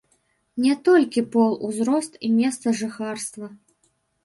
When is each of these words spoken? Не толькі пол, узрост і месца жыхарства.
Не 0.63 0.77
толькі 0.89 1.23
пол, 1.35 1.51
узрост 1.69 2.13
і 2.29 2.33
месца 2.41 2.67
жыхарства. 2.83 3.47